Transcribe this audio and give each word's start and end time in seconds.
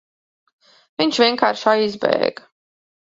Viņš 1.01 1.19
vienkārši 1.23 1.67
aizbēga. 1.73 2.47